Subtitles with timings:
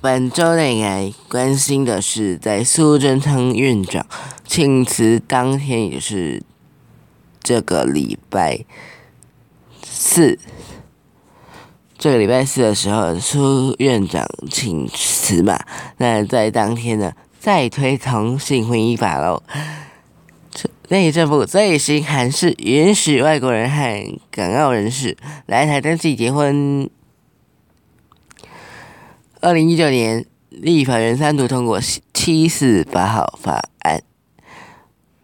[0.00, 4.06] 本周内来关心的是，在苏贞昌院长
[4.44, 6.40] 请辞当天，也是
[7.42, 8.64] 这个礼拜
[9.82, 10.38] 四，
[11.98, 15.58] 这个礼拜四的时候，苏院长请辞嘛。
[15.96, 19.42] 那在当天呢，再推同性婚姻法喽。
[20.90, 26.88] 内政部最新函释，允许外国人和港澳人士来台登记结婚。
[29.40, 31.78] 二零一九年，立法院三读通过
[32.12, 34.02] 七四八号法案，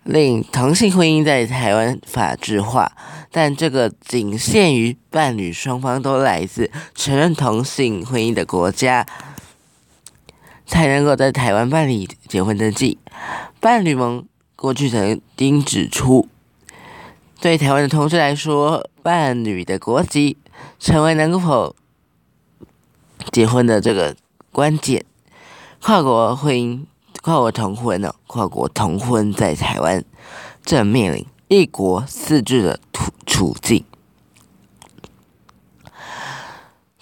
[0.05, 2.93] 令同性婚姻在台湾法制化，
[3.33, 9.05] 但这个仅限于伴侣双方都来自承认同性婚姻的国家，
[10.65, 12.99] 才能够在台湾办理结婚登记。
[13.59, 16.29] 伴侣盟过去曾经指出，
[17.41, 20.37] 对台湾的同志来说，伴侣的国籍
[20.79, 21.75] 成为能否。
[23.33, 24.17] 结婚的这个
[24.53, 25.05] 关键，
[25.83, 26.85] 跨国婚姻、
[27.23, 28.15] 跨国同婚呢？
[28.27, 30.05] 跨国同婚在台湾
[30.65, 33.85] 正面临一国四制的处处境。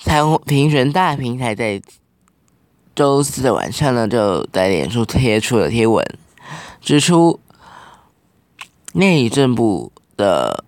[0.05, 1.81] 台湾评选大平台在
[2.95, 6.05] 周四的晚上呢，就在脸书贴出了贴文，
[6.81, 7.41] 指出
[8.93, 10.65] 内政部的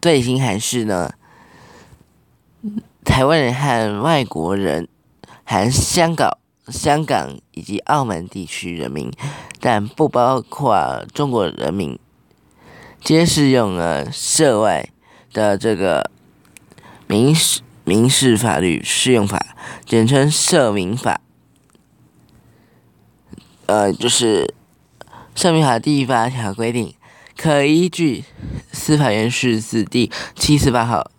[0.00, 1.12] 最新函释呢。
[3.06, 4.88] 台湾人和外国人，
[5.44, 9.10] 含香港、香港以及澳门地区人民，
[9.58, 11.98] 但不包括中国人民，
[13.00, 14.90] 皆适用了涉外
[15.32, 16.10] 的这个
[17.06, 19.56] 民事民事法律适用法，
[19.86, 21.20] 简称涉民法。
[23.64, 24.52] 呃，就是
[25.34, 26.94] 涉民法第八条规定，
[27.36, 28.24] 可依据
[28.72, 31.10] 司法院释字第七十八号。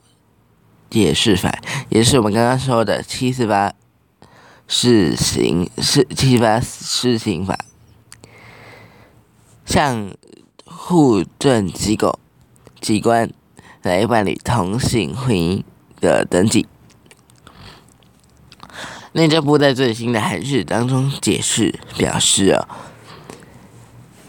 [0.90, 1.60] 解释法，
[1.90, 3.74] 也是我们刚刚说的七四八
[4.68, 7.58] 施行是七八施行法，
[9.66, 10.12] 向
[10.66, 12.20] 户政机构
[12.80, 13.30] 机关
[13.82, 15.64] 来办理同性婚姻
[16.00, 16.66] 的登记。
[19.14, 22.68] 内政部在最新的函释当中解释表示啊。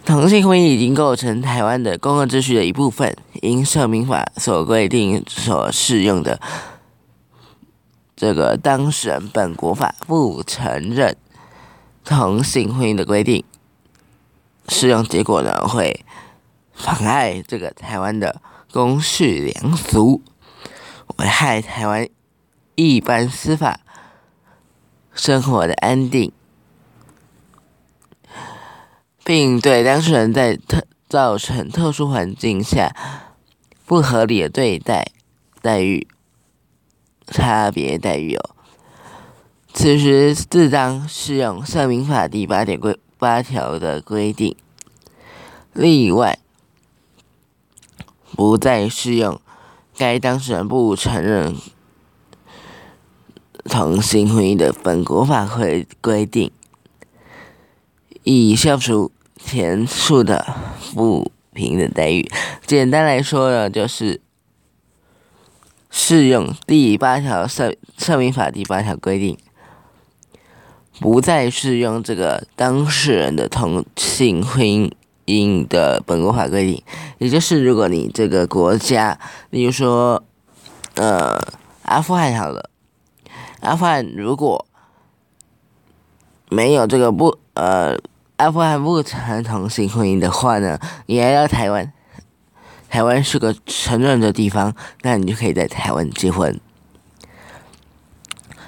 [0.08, 6.40] 同性婚姻已经构成台湾的公共秩序的一部分，因社民法所规定所适用的
[8.16, 11.14] 这个当事人本国法不承认
[12.06, 13.44] 同性婚姻的规定，
[14.68, 16.02] 适用结果呢会
[16.72, 18.40] 妨碍这个台湾的
[18.72, 20.22] 公序良俗，
[21.18, 22.08] 危害台湾
[22.76, 23.80] 一般司法
[25.12, 26.32] 生活的安定。
[29.28, 32.96] 并对当事人在特造成特殊环境下
[33.84, 35.12] 不合理的对待
[35.60, 36.08] 待遇
[37.26, 38.56] 差别待遇哦，
[39.74, 44.56] 此时自当适用《社民法》第八点规八条的规定，
[45.74, 46.38] 例外
[48.34, 49.38] 不再适用
[49.94, 51.54] 该当事人不承认
[53.64, 56.50] 同性婚姻的本国法规规定，
[58.22, 59.12] 以消除。
[59.38, 60.44] 前述的
[60.94, 62.28] 不平等待遇，
[62.66, 64.20] 简单来说呢，就是
[65.90, 69.38] 适用第八条《社社民法》第八条规定，
[71.00, 74.90] 不再适用这个当事人的同性婚
[75.26, 76.82] 姻的本国法规定。
[77.18, 79.18] 也就是，如果你这个国家，
[79.50, 80.22] 例如说，
[80.94, 81.40] 呃，
[81.82, 82.68] 阿富汗好了，
[83.60, 84.66] 阿富汗如果
[86.50, 87.96] 没有这个不呃。
[88.38, 91.92] 阿富汗不承认同性婚姻的话呢，你来到台湾，
[92.88, 96.60] 台湾是个承认的地方，那你就可以在台湾结婚。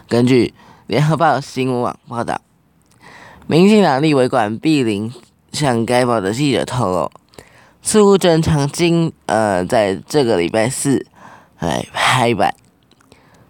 [0.08, 0.52] 根据
[0.88, 2.40] 联合报新闻网报道，
[3.46, 5.14] 民进党立委管碧玲
[5.52, 7.12] 向该报的记者透露，
[7.80, 11.06] 苏贞昌今呃在这个礼拜四
[11.60, 12.52] 来拍板，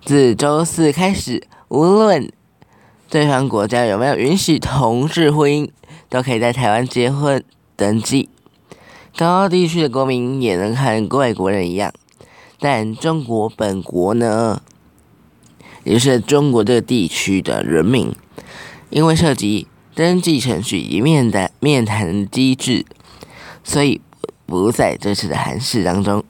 [0.04, 2.30] 自周四开始，无论
[3.08, 5.70] 对方国家有没有允许同志婚姻。
[6.10, 7.42] 都可以在台湾结婚
[7.76, 8.28] 登记，
[9.16, 11.94] 港澳地区的国民也能和外国人一样，
[12.58, 14.60] 但中国本国呢，
[15.84, 18.12] 也是中国这个地区的人民，
[18.90, 22.84] 因为涉及登记程序以及面谈面谈机制，
[23.62, 24.00] 所以
[24.46, 26.24] 不在这次的函释当中。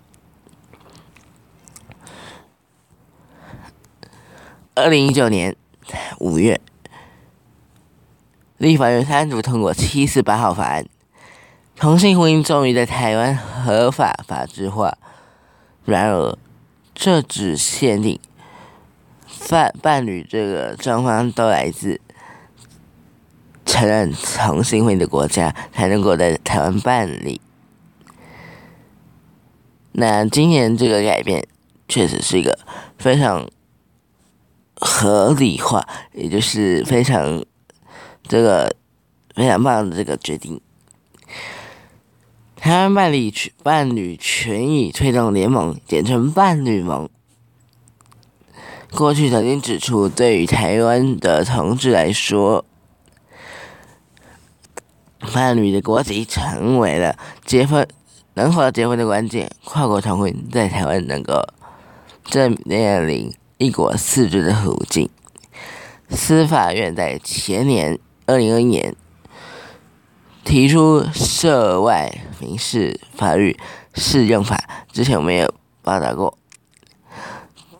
[4.75, 5.57] 二零一九年
[6.19, 6.61] 五月。
[8.61, 10.85] 立法院三读通过七四八号法案，
[11.77, 14.99] 同性婚姻终于在台湾合法法制化。
[15.87, 16.37] 然而，
[16.95, 18.21] 这只限定
[19.49, 22.03] 伴伴侣这个双方都来自
[23.65, 27.41] 承认同性婚姻的国家，才能够在台湾办理。
[29.93, 31.49] 那今年这个改变
[31.89, 32.59] 确实是一个
[32.99, 33.49] 非常
[34.75, 37.43] 合理化，也就是非常
[38.31, 38.77] 这个
[39.35, 40.61] 非常棒的这个决定。
[42.55, 43.33] 台湾伴侣
[43.65, 47.09] 伴侣权益推动联盟，简称伴侣盟。
[48.93, 52.65] 过去曾经指出，对于台湾的同志来说，
[55.35, 57.89] 伴侣的国籍成为了结婚
[58.35, 59.51] 能否结婚的关键。
[59.65, 61.43] 跨国同婚在台湾能够
[62.25, 65.11] 正面临一国四制的途径。
[66.11, 67.99] 司法院在前年
[68.31, 68.95] 二零二一年
[70.45, 73.59] 提出涉外民事法律
[73.95, 76.39] 适用法，之前我们有报道过。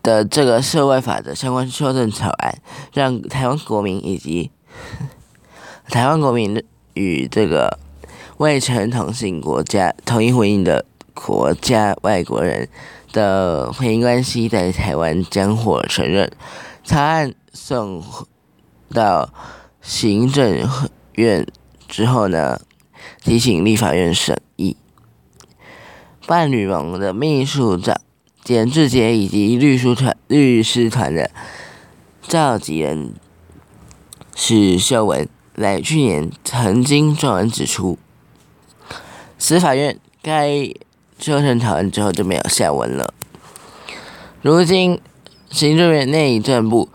[0.03, 2.57] 的这个涉外法的相关修正草案，
[2.91, 4.49] 让台湾国民以及
[5.89, 6.63] 台湾国民
[6.95, 7.77] 与这个
[8.37, 12.67] 未成同性国家同一婚姻的国家外国人
[13.13, 16.31] 的婚姻关系在台湾将获承认。
[16.83, 18.03] 草案送
[18.91, 19.31] 到
[19.81, 20.67] 行政
[21.13, 21.45] 院
[21.87, 22.61] 之后呢，
[23.23, 24.77] 提请立法院审议。
[26.25, 27.99] 伴侣盟的秘书长。
[28.43, 31.29] 简志杰以及律师团律师团的
[32.23, 33.13] 召集人
[34.35, 37.99] 许秀文在去年曾经撰文指出，
[39.37, 40.49] 司法院该
[41.19, 43.13] 修正草案之后就没有下文了。
[44.41, 44.99] 如今
[45.51, 46.89] 行政院内政部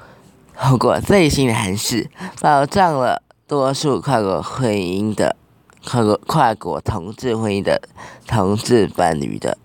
[0.59, 2.09] 透过最新的函释，
[2.41, 5.37] 保障了多数跨国婚姻的
[5.85, 7.83] 跨国跨国同志婚姻的
[8.27, 9.59] 同志伴侣的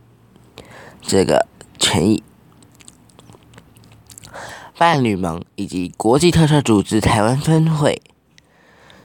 [1.01, 1.47] 这个。
[1.83, 2.23] 权益
[4.77, 7.99] 伴侣盟以及国际特赦组织台湾分会、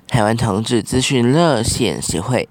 [0.06, 2.50] 台湾同志资讯热线协会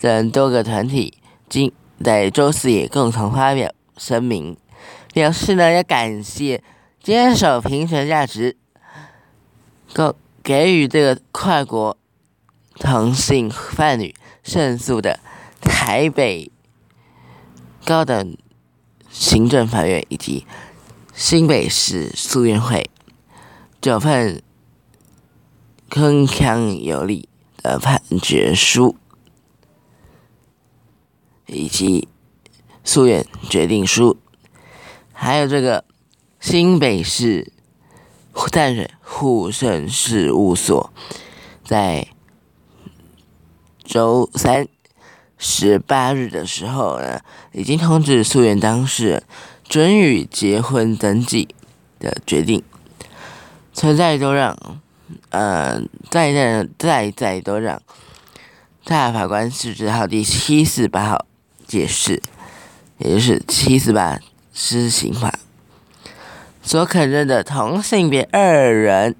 [0.00, 1.14] 等多个团体，
[1.48, 1.72] 今
[2.02, 4.56] 在周四也共同发表声明，
[5.14, 6.60] 表示呢要感谢
[7.06, 8.56] 坚守平权价值，
[9.94, 11.96] 够给予这个跨国
[12.80, 14.12] 同性伴侣
[14.42, 15.20] 胜诉的
[15.60, 16.50] 台北
[17.84, 18.36] 高等。
[19.08, 20.44] 行政法院以及
[21.14, 22.90] 新北市诉愿会
[23.80, 24.42] 九份
[25.88, 27.28] 铿锵有力
[27.62, 28.96] 的判决书，
[31.46, 32.08] 以及
[32.84, 34.18] 诉愿决定书，
[35.14, 35.85] 还有这个
[36.48, 37.50] 新北市
[38.52, 40.92] 淡水护胜事务所，
[41.64, 42.06] 在
[43.82, 44.68] 周三。
[45.36, 47.20] 十八日的时候呢，
[47.50, 49.24] 已经通知诉愿当事人
[49.68, 51.48] 准予结婚登记
[51.98, 52.62] 的决定，
[53.74, 54.56] 存在都让，
[55.30, 57.82] 呃，在在在在都让
[58.84, 61.26] 大法官释字号第七四八号
[61.66, 62.22] 解释，
[62.98, 64.20] 也就是七四八
[64.54, 65.40] 施行法
[66.66, 69.14] 所肯认的同性别二人。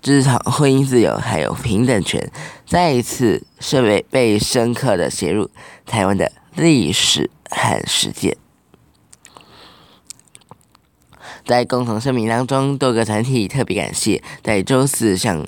[0.00, 2.30] 职场婚姻自由还有平等权，
[2.64, 5.50] 再一次设备被深刻的写入
[5.84, 8.36] 台湾的历史和实践。
[11.44, 15.44] 在共同声明当中，多个团体特别感谢在周四向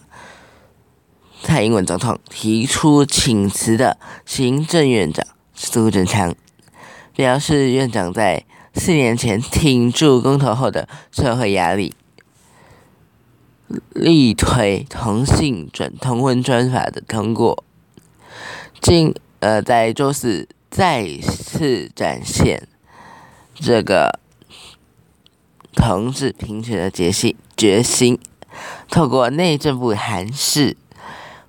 [1.42, 6.34] 蔡英文总统提出请辞的行政院长苏贞昌，
[7.14, 8.44] 表示院长在
[8.76, 11.94] 四年前挺住公投后的社会压力。
[13.90, 17.64] 力推同性准同婚专法的通过，
[18.80, 22.68] 今呃在周四再次展现
[23.54, 24.20] 这个
[25.72, 28.20] 同志平权的决心决心，
[28.88, 30.76] 透过内政部函释，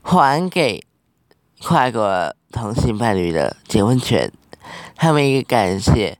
[0.02, 0.84] 还给
[1.62, 4.32] 跨国同性伴侣的结婚权。
[4.96, 6.18] 他们也感谢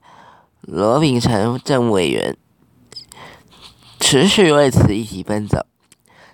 [0.69, 2.36] 罗秉成政务委员
[4.01, 5.65] 持续为此议题奔走。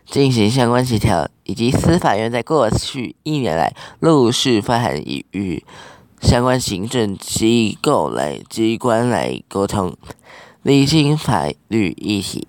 [0.06, 5.64] 进行相关协调，以及司法院在过去一年来陆续发函与
[6.20, 9.96] 相关行政机构来机关来沟通，
[10.64, 12.48] 理清法律议题。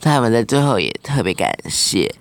[0.00, 2.14] 他们在最后也特别感谢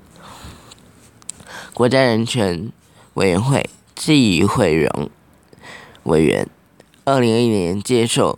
[1.74, 2.72] 国家人权
[3.14, 5.10] 委员会季惠荣
[6.04, 6.48] 委员，
[7.06, 8.38] 二零二一年接受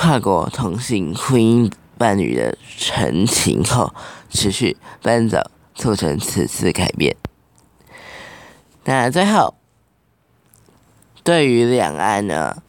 [0.00, 3.92] 跨国同性婚姻伴侣的成情后。
[4.30, 7.16] 持续奔走，促成此次改变。
[8.84, 9.54] 那最后，
[11.24, 12.62] 对于两岸呢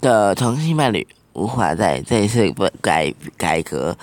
[0.00, 3.96] 的同性伴侣无法在这一次改改革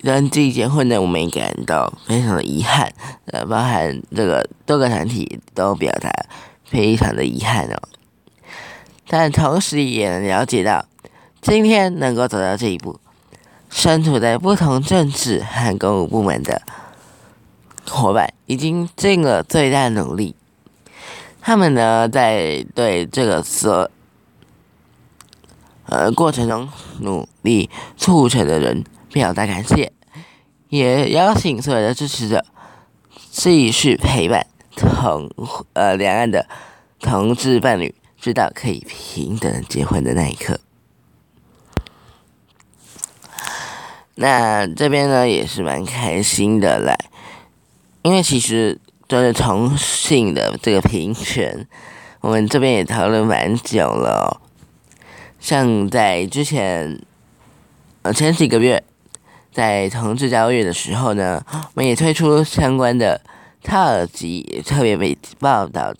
[0.00, 2.92] 登记结婚的，我们也感到非常的遗憾。
[3.26, 6.10] 呃，包含这个多个团体都表达
[6.64, 7.76] 非常的遗憾哦。
[9.08, 10.84] 但同时也能了解到，
[11.40, 12.98] 今天能够走到这一步，
[13.70, 16.62] 身处在不同政治和公务部门的
[17.88, 20.34] 伙伴，已经尽了最大努力。
[21.40, 23.88] 他们呢，在对这个所
[25.84, 26.68] 呃过程中
[27.00, 28.82] 努力促成的人
[29.12, 29.92] 表达感谢，
[30.68, 32.44] 也邀请所有的支持者
[33.30, 34.44] 继续陪伴
[34.74, 35.30] 同
[35.74, 36.48] 呃两岸的
[36.98, 37.94] 同志伴侣。
[38.26, 40.58] 知道可以平等结婚的那一刻，
[44.16, 46.98] 那这边呢也是蛮开心的来，
[48.02, 51.68] 因为其实就是同性的这个平权，
[52.20, 54.40] 我们这边也讨论蛮久了。
[55.38, 57.00] 像在之前，
[58.02, 58.82] 呃前几个月，
[59.52, 63.20] 在同志交月的时候呢，我们也推出相关的
[63.62, 65.94] 特辑，特别被报道。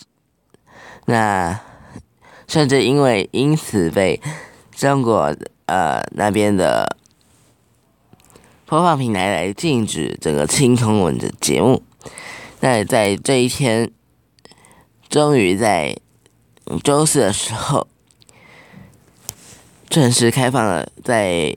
[1.04, 1.60] 那。
[2.48, 4.20] 甚至因为因此被
[4.70, 5.34] 中国
[5.66, 6.96] 呃那边的
[8.64, 11.82] 播放平台来禁止整个清空文的节目。
[12.60, 13.90] 那在这一天，
[15.08, 15.96] 终于在
[16.84, 17.88] 周四的时候
[19.88, 21.56] 正式开放了，在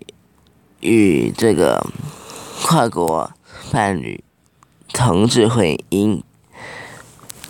[0.80, 1.86] 与这个
[2.64, 3.32] 跨国
[3.72, 4.24] 伴侣
[4.92, 6.22] 同志婚姻，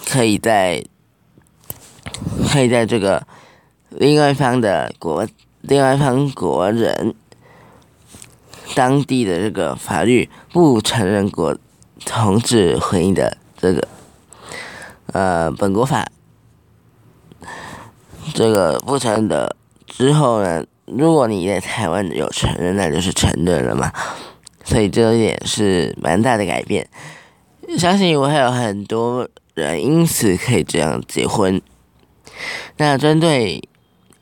[0.05, 0.85] 可以在。
[2.51, 3.25] 可以在这个
[3.89, 5.27] 另外一方的国，
[5.61, 7.13] 另外一方国人
[8.75, 11.57] 当地的这个法律不承认国
[12.05, 13.87] 同志婚姻的这个
[15.07, 16.07] 呃本国法，
[18.33, 19.55] 这个不承认的
[19.87, 23.91] 之后呢，如果你在台湾有承认，那就是承认了嘛。
[24.63, 26.87] 所以这一点是蛮大的改变，
[27.77, 31.59] 相信我还有很多人因此可以这样结婚。
[32.77, 33.67] 那针对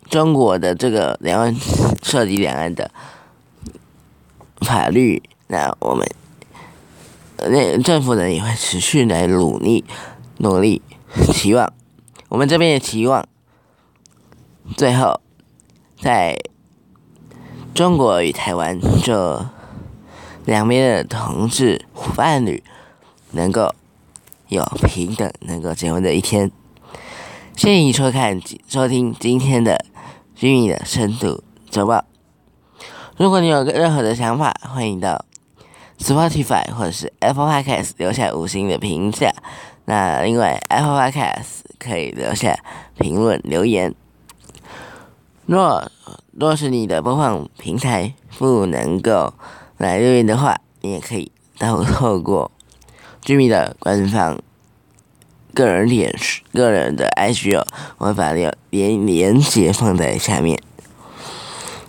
[0.09, 1.55] 中国的这个两岸
[2.03, 2.89] 涉及两岸的
[4.61, 6.07] 法律，那我们
[7.37, 9.83] 那政府呢也会持续来努力
[10.37, 10.81] 努力，
[11.33, 11.71] 期望
[12.29, 13.27] 我们这边也期望
[14.75, 15.21] 最后
[16.01, 16.37] 在
[17.73, 19.45] 中国与台湾这
[20.45, 22.63] 两边的同志伴侣
[23.31, 23.75] 能够
[24.47, 26.51] 有平等能够结婚的一天。
[27.57, 29.83] 谢谢收看、收听今天的
[30.39, 31.95] 《居民的深度周报》。
[33.17, 35.25] 如果你有任何的想法，欢迎到
[35.97, 39.33] Spotify 或者是 Apple Podcast 留下五星的评价。
[39.85, 42.55] 那另外，Apple Podcast 可以留下
[42.99, 43.95] 评论留言。
[45.47, 45.91] 若
[46.33, 49.33] 若是你的播放平台不能够
[49.77, 52.51] 来留言的话，你也可以到透过
[53.21, 54.39] 居民的官方。
[55.57, 56.13] 个人脸
[56.53, 57.65] 个人的 IG 哦，
[57.97, 60.61] 我把连连连接放在下面，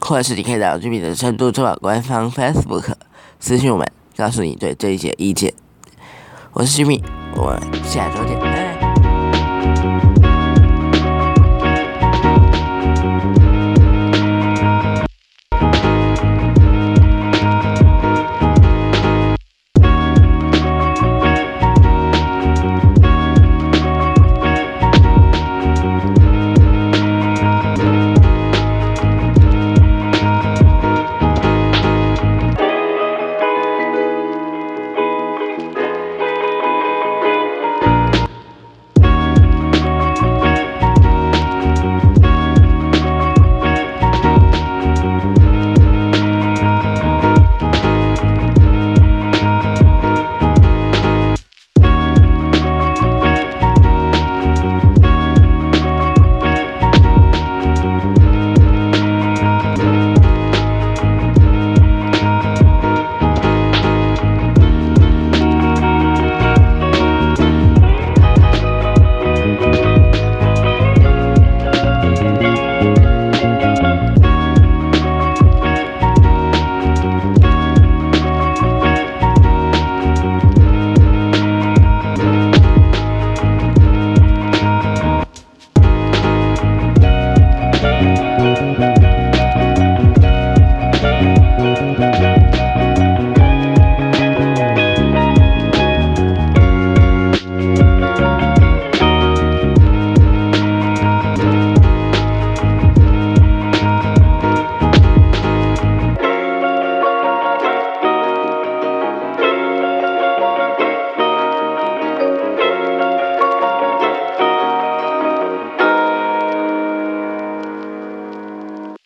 [0.01, 2.95] 或者是你可以到居民的成都珠宝官方 Facebook
[3.39, 5.53] 私信我们，告诉你对这一节意见。
[6.55, 6.99] 我是居民，
[7.37, 8.68] 我们下周见，拜拜。